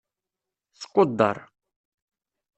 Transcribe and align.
Squdder. 0.81 1.37